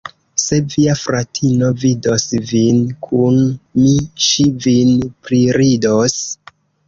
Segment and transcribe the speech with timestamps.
[0.43, 3.37] Se via fratino vidos vin kun
[3.81, 3.93] mi,
[4.29, 4.97] ŝi vin
[5.29, 6.19] priridos?